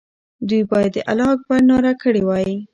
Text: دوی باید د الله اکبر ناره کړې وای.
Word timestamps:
دوی 0.47 0.61
باید 0.71 0.91
د 0.95 0.97
الله 1.11 1.27
اکبر 1.35 1.59
ناره 1.69 1.93
کړې 2.01 2.21
وای. 2.25 2.51